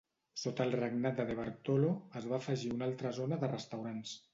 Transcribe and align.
Sota 0.43 0.65
el 0.69 0.73
regnat 0.79 1.21
de 1.21 1.27
DeBartolo, 1.29 1.93
es 2.23 2.29
va 2.35 2.41
afegir 2.43 2.77
una 2.79 2.89
altra 2.93 3.17
zona 3.23 3.43
de 3.47 3.57
restaurants. 3.59 4.23